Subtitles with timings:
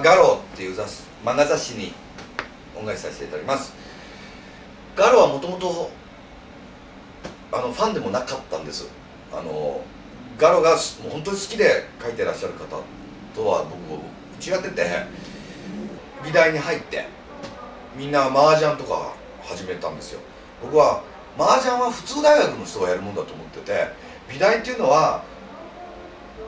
[0.00, 1.92] ガロっていう雑誌漫画雑誌に
[2.76, 3.74] 恩返しさせていただきます。
[4.96, 5.90] ガロはもともと
[7.52, 8.88] あのファンでもなかったんです。
[9.32, 9.80] あの
[10.38, 12.64] ガロがもう本当に好きで書いてらっしゃる方
[13.34, 14.02] とは僕も
[14.40, 14.86] 違ってて
[16.24, 17.06] 美大に入って
[17.96, 20.20] みんな麻雀とか始めたんですよ。
[20.62, 21.02] 僕は
[21.38, 23.88] 麻雀は普通大学の人がやるもんだと思ってて
[24.30, 25.22] 美大っていうのは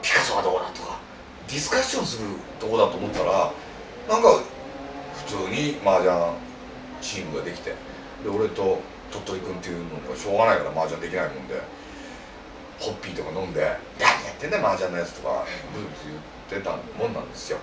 [0.03, 0.99] ピカソはどうだとか
[1.51, 2.29] ディスカッションする
[2.61, 3.53] とこだと思ったら
[4.09, 4.39] なんか
[5.27, 6.15] 普通に麻雀
[7.01, 7.75] チームができて
[8.23, 8.79] で俺と
[9.11, 11.61] 鳥取君っていうのがしょうがないから麻雀できないもんで
[12.79, 13.61] ホッピーとか飲んで
[13.99, 15.45] 「何やってんだよ麻雀のやつ」とか
[15.75, 15.93] ブーブー
[16.51, 17.59] 言ってたもんなんですよ。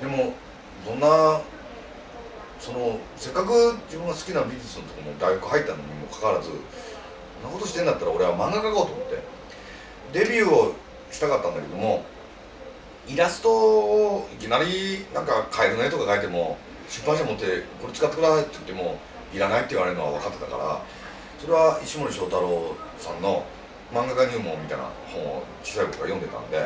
[0.00, 0.32] でも
[0.86, 1.40] そんな
[2.58, 9.22] そのせっかく自分が好きな美術のとこも大学入ったのにもかかわらずそんなことしてんだったら俺は漫画描こうと思って
[10.12, 10.72] デビューを
[11.10, 12.02] したかったんだけども
[13.06, 16.56] イラストをいきなりなんかカエルの絵とか描いても
[16.88, 17.44] 出版社持って
[17.80, 18.98] これ使ってくださいって言っても
[19.32, 20.80] いらないって言われるのは分かってたから
[21.38, 23.44] それは石森章太郎さんの
[23.92, 26.56] 漫画家入門みたいな本を小さい頃から読んでたんで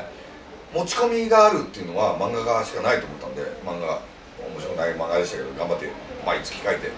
[0.72, 4.02] 持ち込みがあるっていうのは漫画家しかないと思ったんで漫画
[4.38, 5.90] 面白くない漫画でしたけど頑張って
[6.24, 6.88] 毎月書いて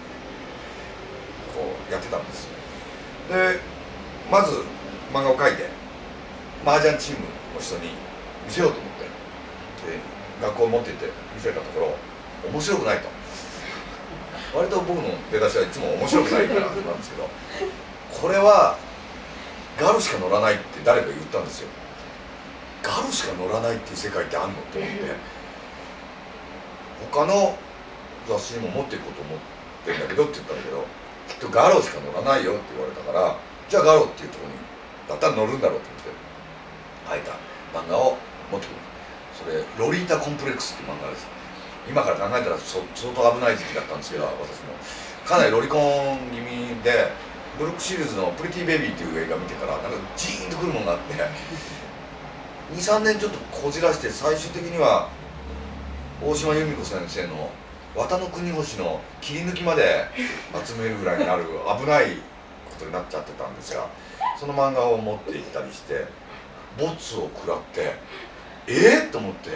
[1.56, 2.48] こうやってたんです
[3.30, 3.60] で
[4.30, 4.52] まず
[5.14, 5.70] 漫画を描いて
[6.66, 7.96] 麻雀チームの人に
[8.44, 9.19] 見せようと思って。
[10.42, 13.08] 学校を持ってって見せたところ面白くないと。
[14.56, 17.28] 割と僕の出だしはいつも面白くないからなんですけど
[18.10, 18.76] これは
[19.78, 21.68] ガルしか乗らないって誰か言ったんですよ。
[22.82, 25.40] ガルしか乗らないっていう世界ってあんのって思って。
[27.12, 27.56] 他の
[28.28, 29.38] 雑誌にも持っていこうと思っ
[29.84, 30.84] てんだけどって言ったんだけど
[31.26, 33.36] きっとガロしか乗らないよって言われたから
[33.68, 34.52] じゃあガロっていうとこに
[35.08, 36.12] だったら乗るんだろうと思って
[37.08, 37.32] 書いた
[37.72, 38.16] 漫画を
[38.52, 38.89] 持ってくる。
[39.44, 41.26] それ「ロリータ・コンプレックス」っていう漫画です。
[41.88, 44.76] 今から考えたら相当危ない時期だったんですけど私も。
[45.24, 47.12] かなりロリコン気味で
[47.58, 51.14] ブルックシリーズの「プリティ・ベビー」っていう映画見てからなんかジーンとくるものがあって
[52.74, 55.08] 23年ちょっとこじらして最終的には
[56.22, 57.50] 大島由美子先生の
[57.96, 60.06] 「綿の国星」の切り抜きまで
[60.64, 61.44] 集めるぐらいになる
[61.78, 62.16] 危ない
[62.64, 63.86] ことになっちゃってたんですが
[64.38, 66.06] その漫画を持って行ったりして
[66.78, 67.94] ボツを食らって
[68.70, 69.50] えっ、と思って。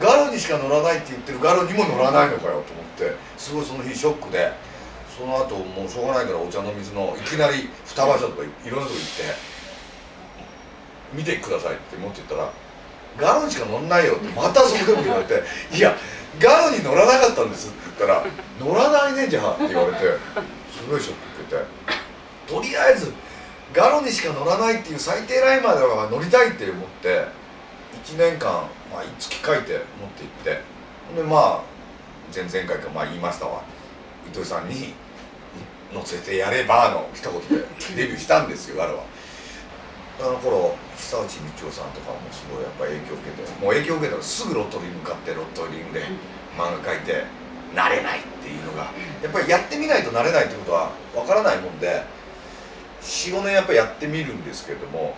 [0.00, 3.16] ガロにしか乗らないって言ってるガロにも乗らないのかよと思って。
[3.36, 4.52] すごいその日ショックで。
[5.16, 9.52] その後もうしょうがないからお茶の水のいきなり二場所とかいろんなとこ行って。
[11.14, 12.50] 見てくださいって持って言ったら
[13.18, 15.42] ガロにしか乗んないよってまたそこでも言われて
[15.76, 15.94] 「いや
[16.40, 18.24] ガロに乗らなかったんです」って言ったら
[18.58, 19.98] 「乗らないねじゃあ」って言われて。
[20.72, 22.52] すごいショック受けて。
[22.52, 23.12] とりあえず
[23.72, 27.41] ガロにしか乗らないっていう最低ラインまでは乗りたいって思って。
[27.92, 30.56] 1年間毎月書いて持って行っ
[31.14, 31.62] てでまあ
[32.34, 33.62] 前々回かまあ言いましたわ
[34.30, 34.94] 糸井さんに
[35.92, 37.64] 「乗せてやれば」の一言で
[37.96, 39.04] デビューしたんですよガロは。
[40.20, 46.04] あの頃久内道夫さんとかもすごいやっぱ影響を受けてもう影響を受けたらすぐロットに向かってロットリングで
[46.56, 47.24] 漫画描いて
[47.74, 48.92] 慣れないっていうのが
[49.22, 52.02] やっぱりやってみないと慣れないってことはわからないもんで
[53.00, 55.16] 45年やっぱりやってみるんですけれども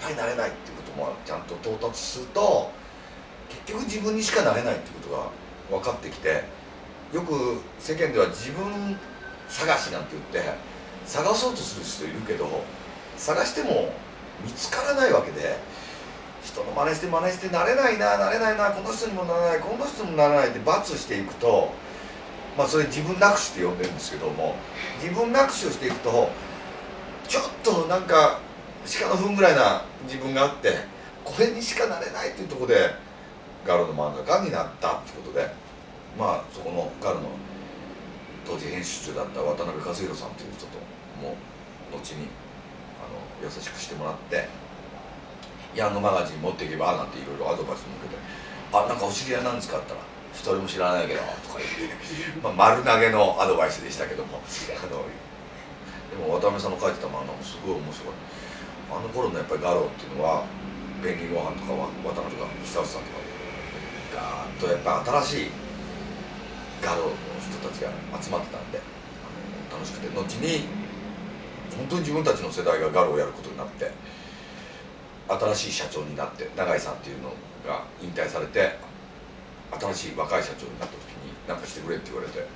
[0.00, 2.70] ぱり慣れないっていうこともちゃんと到達すると
[3.48, 5.30] 結局自分にしかなれないっていうことが
[5.70, 6.44] 分かってきて
[7.12, 8.96] よく世間では自分
[9.48, 10.52] 探しなんて言って
[11.04, 12.46] 探そうとする人いるけど
[13.16, 13.92] 探しても
[14.44, 15.58] 見つからないわけで
[16.42, 21.70] 人の真似して真似してなれないななれないなこの人にもならないこの人にもならないって罰していくと
[22.58, 24.54] まあそれ自分なくしって呼んでるんですけども
[25.02, 26.28] 自分なくしをしていくと
[27.28, 28.40] ちょっとなんか
[28.86, 30.72] 鹿の糞ぐらいな自分があって
[31.24, 32.94] これにしかなれないっていうところで
[33.66, 35.50] ガロの漫画家になったってことで
[36.16, 37.28] まあそこのガロの
[38.46, 40.78] 当時編集長だった渡辺和弘さんっていう人と
[41.20, 41.34] も
[41.92, 42.28] う後に
[43.02, 44.48] あの優しくしてもらって
[45.74, 48.20] ヤングマガジン持っていけばなんていろいろアドバイスも受けて
[48.72, 55.04] 「あなんかお知り合いなんですか?」って言ったら「一人も知らないけど」とか言って、まあ、丸投げのアドバイスでしたけどもあの
[56.08, 58.14] でも渡辺さんの書いてた漫画もすごい面白い
[58.90, 60.44] あの頃のやっぱりガローっていうのは
[61.02, 63.26] ペンギンご飯とかは渡辺が久内さんとか。
[64.16, 65.50] ガーッとやっぱ新しい
[66.80, 67.90] ガローの人たちが
[68.22, 68.80] 集まってたんで
[69.70, 70.08] 楽しくて。
[70.08, 70.68] 後に
[71.76, 73.90] 本当に自分たちの世代がガロをやることになって
[75.28, 77.30] 新しい社長になって永井さんっていうの
[77.66, 78.78] が引退されて
[79.70, 82.46] 新しい若い社長になった時に何かしてくれって言われて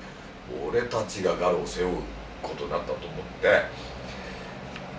[0.64, 1.96] 俺たちがガロを背負う
[2.40, 3.06] ことになったと思っ
[3.42, 3.66] て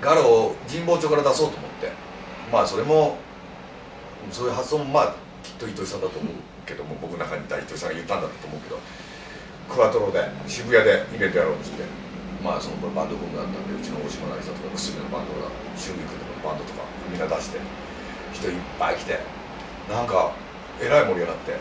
[0.01, 1.91] ガロを神保町から出そうと思って。
[2.51, 3.15] まあそれも
[4.29, 6.33] そういう発想もまあきっと糸井さんだと思う
[6.67, 8.77] けども僕の中にいた伊藤さんが言ったんだと思うけど
[9.69, 11.83] クワトロで渋谷でイベントやろうっつって
[12.43, 15.47] まあそのバンドブームだったんでうちの大島渚とか薬のバンドが
[15.79, 17.59] 春菊とかのバンドとかみんな出して
[18.35, 19.19] 人いっぱい来て
[19.87, 20.35] なんか
[20.83, 21.55] えらい盛り上がって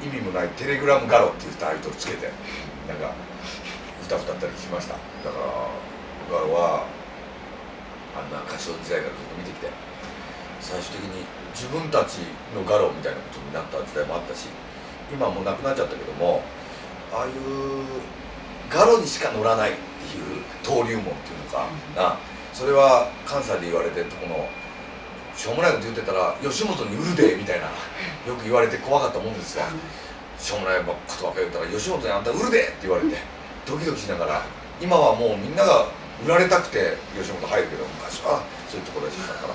[0.00, 2.32] 意味もないテレグラムガロっていうタイトルつけて
[2.88, 3.12] なんか
[4.02, 4.94] 歌歌ったりしました。
[4.94, 5.38] だか
[6.32, 6.88] らガロは
[8.54, 9.66] あんな歌唱時代からずっと見てきて
[10.60, 12.22] 最終的に自分たち
[12.54, 14.46] のガロみたいなことになった時代もあったし
[15.12, 16.40] 今もうなくなっちゃったけども
[17.12, 17.34] ああいう
[18.70, 22.16] ガロにしか乗らないっていう登竜門っていうのかな。
[22.54, 24.48] それは関西で言われてるとこの
[25.34, 27.66] しょうもないこと言ってたら吉本に売るでみたいな
[28.24, 29.66] よく言われて怖かったもんですが
[30.38, 33.16] しょうもないことばっかり言ったら吉本にあんた売るでって言われて
[33.66, 34.42] ドキドキしながら
[34.80, 35.90] 今はもうみんなが
[36.22, 39.54] 売られたくて吉本入るけど昔はそういうところでしたから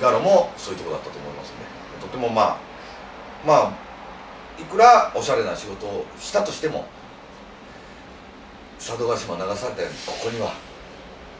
[0.00, 1.56] ガロもそういうところだったと思いますね。
[2.00, 2.58] とてもまあ
[3.46, 3.72] まあ
[4.60, 6.86] いくらおしゃれな仕事をしたとしても
[8.78, 10.54] 佐渡島流されたようにここには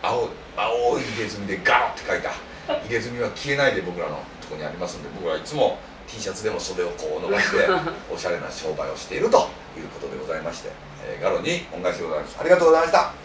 [0.03, 2.31] 青青い入れ墨でガロって書いた
[2.85, 7.67] 入れ墨は消えないで僕らのとこにありますんで僕はいつも T シャツでも袖をこう伸ばして
[8.13, 10.71] おしゃれな商売をしているということでございまして、
[11.05, 12.37] えーガロに恩返しでございます。
[12.41, 13.22] ありがとうございました。